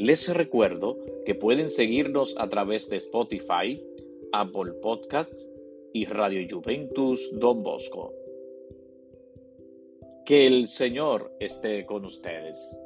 [0.00, 0.96] Les recuerdo
[1.26, 3.84] que pueden seguirnos a través de Spotify,
[4.32, 5.46] Apple Podcasts
[5.92, 8.10] y Radio Juventus Don Bosco.
[10.24, 12.80] Que el Señor esté con ustedes.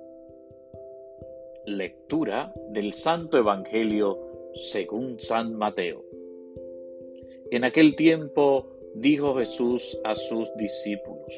[1.66, 6.02] Lectura del Santo Evangelio según San Mateo.
[7.52, 11.33] En aquel tiempo dijo Jesús a sus discípulos,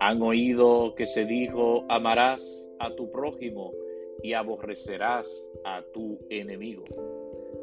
[0.00, 3.74] han oído que se dijo, amarás a tu prójimo
[4.22, 5.28] y aborrecerás
[5.64, 6.84] a tu enemigo.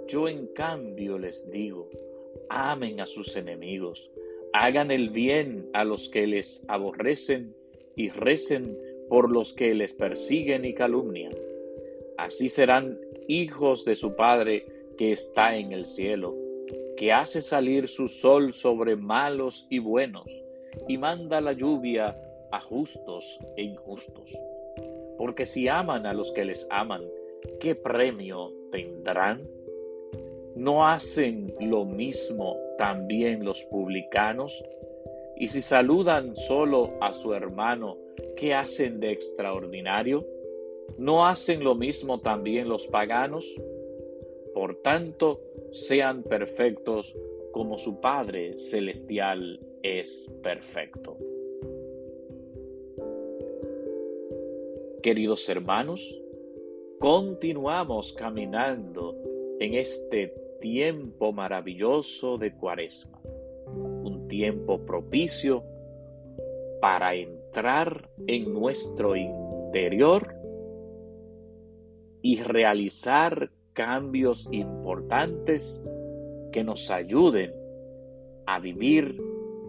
[0.07, 1.89] Yo en cambio les digo,
[2.49, 4.11] amen a sus enemigos,
[4.53, 7.55] hagan el bien a los que les aborrecen
[7.95, 8.77] y recen
[9.09, 11.33] por los que les persiguen y calumnian.
[12.17, 14.65] Así serán hijos de su Padre
[14.97, 16.35] que está en el cielo,
[16.95, 20.43] que hace salir su sol sobre malos y buenos,
[20.87, 22.15] y manda la lluvia
[22.51, 24.33] a justos e injustos.
[25.17, 27.03] Porque si aman a los que les aman,
[27.59, 29.47] ¿qué premio tendrán?
[30.55, 34.63] ¿No hacen lo mismo también los publicanos?
[35.37, 37.97] Y si saludan solo a su hermano,
[38.35, 40.25] ¿qué hacen de extraordinario?
[40.97, 43.45] ¿No hacen lo mismo también los paganos?
[44.53, 47.15] Por tanto, sean perfectos
[47.51, 51.17] como su Padre Celestial es perfecto.
[55.07, 56.21] Queridos hermanos,
[56.99, 59.15] continuamos caminando
[59.57, 63.17] en este tiempo maravilloso de Cuaresma,
[64.03, 65.63] un tiempo propicio
[66.81, 70.35] para entrar en nuestro interior
[72.21, 75.81] y realizar cambios importantes
[76.51, 77.53] que nos ayuden
[78.45, 79.17] a vivir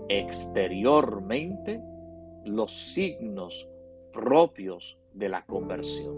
[0.08, 1.80] exteriormente
[2.44, 3.68] los signos
[4.18, 6.16] propios de la conversión.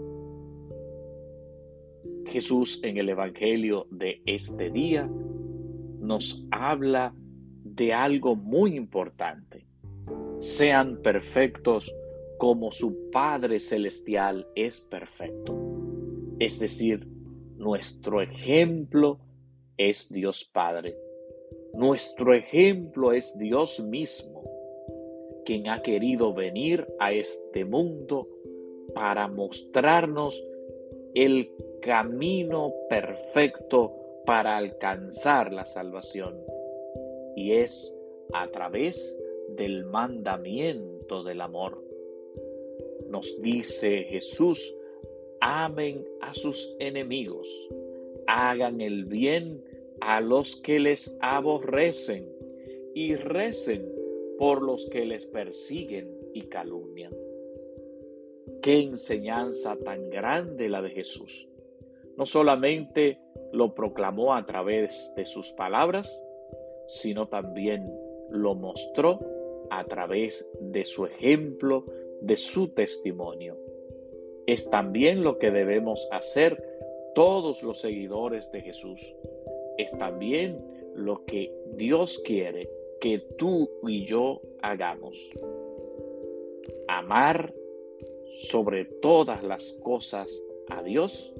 [2.25, 5.07] Jesús en el Evangelio de este día
[5.99, 7.13] nos habla
[7.63, 9.67] de algo muy importante.
[10.39, 11.93] Sean perfectos
[12.39, 15.55] como su Padre Celestial es perfecto.
[16.39, 17.07] Es decir,
[17.57, 19.19] nuestro ejemplo
[19.77, 20.97] es Dios Padre.
[21.75, 24.30] Nuestro ejemplo es Dios mismo,
[25.45, 28.27] quien ha querido venir a este mundo
[28.93, 30.43] para mostrarnos
[31.13, 36.37] el camino perfecto para alcanzar la salvación.
[37.35, 37.95] Y es
[38.33, 39.17] a través
[39.55, 41.83] del mandamiento del amor.
[43.09, 44.75] Nos dice Jesús,
[45.41, 47.47] amen a sus enemigos,
[48.27, 49.63] hagan el bien
[49.99, 52.29] a los que les aborrecen
[52.93, 54.00] y recen
[54.41, 57.13] por los que les persiguen y calumnian.
[58.63, 61.47] Qué enseñanza tan grande la de Jesús.
[62.17, 63.19] No solamente
[63.51, 66.25] lo proclamó a través de sus palabras,
[66.87, 67.87] sino también
[68.31, 69.19] lo mostró
[69.69, 71.85] a través de su ejemplo,
[72.21, 73.59] de su testimonio.
[74.47, 76.65] Es también lo que debemos hacer
[77.13, 79.15] todos los seguidores de Jesús.
[79.77, 80.57] Es también
[80.95, 85.17] lo que Dios quiere que tú y yo hagamos.
[86.87, 87.53] Amar
[88.43, 90.31] sobre todas las cosas
[90.69, 91.33] a Dios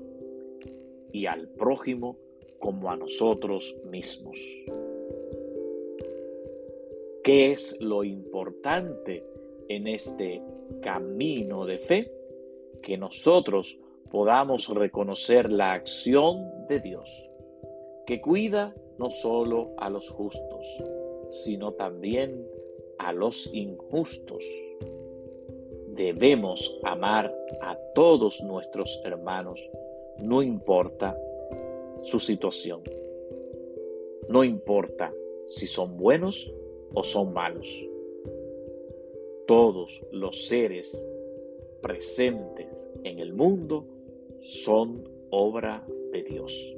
[1.11, 2.17] y al prójimo
[2.59, 4.37] como a nosotros mismos.
[7.23, 9.23] ¿Qué es lo importante
[9.69, 10.41] en este
[10.81, 12.11] camino de fe?
[12.81, 17.29] Que nosotros podamos reconocer la acción de Dios,
[18.07, 20.83] que cuida no solo a los justos,
[21.31, 22.47] sino también
[22.97, 24.45] a los injustos
[25.95, 29.69] debemos amar a todos nuestros hermanos,
[30.19, 31.17] no importa
[32.03, 32.81] su situación,
[34.29, 35.13] no importa
[35.47, 36.53] si son buenos
[36.93, 37.67] o son malos.
[39.47, 41.07] Todos los seres
[41.81, 43.85] presentes en el mundo
[44.39, 46.77] son obra de Dios.